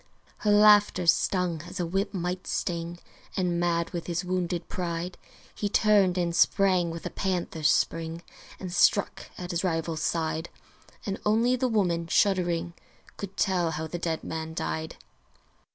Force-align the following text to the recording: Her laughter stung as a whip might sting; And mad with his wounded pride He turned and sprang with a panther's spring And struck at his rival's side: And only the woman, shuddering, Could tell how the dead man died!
Her 0.37 0.49
laughter 0.51 1.05
stung 1.05 1.61
as 1.67 1.79
a 1.79 1.85
whip 1.85 2.11
might 2.11 2.47
sting; 2.47 2.97
And 3.37 3.59
mad 3.59 3.91
with 3.91 4.07
his 4.07 4.25
wounded 4.25 4.67
pride 4.67 5.15
He 5.53 5.69
turned 5.69 6.17
and 6.17 6.35
sprang 6.35 6.89
with 6.89 7.05
a 7.05 7.11
panther's 7.11 7.69
spring 7.69 8.23
And 8.59 8.73
struck 8.73 9.29
at 9.37 9.51
his 9.51 9.63
rival's 9.63 10.01
side: 10.01 10.49
And 11.05 11.19
only 11.23 11.55
the 11.55 11.67
woman, 11.67 12.07
shuddering, 12.07 12.73
Could 13.15 13.37
tell 13.37 13.69
how 13.69 13.85
the 13.85 13.99
dead 13.99 14.23
man 14.23 14.55
died! 14.55 14.95